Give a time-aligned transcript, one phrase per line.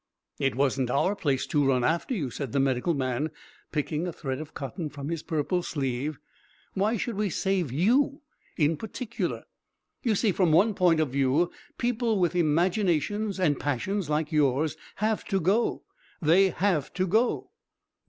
[0.39, 3.29] "It wasn't our place to run after you," said the medical man,
[3.71, 6.17] picking a thread of cotton from his purple sleeve.
[6.73, 8.23] "Why should we save you
[8.57, 9.43] in particular?
[10.01, 15.23] You see from one point of view people with imaginations and passions like yours have
[15.25, 15.83] to go
[16.19, 17.51] they have to go."